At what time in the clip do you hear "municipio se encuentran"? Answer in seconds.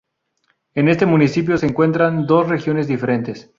1.05-2.25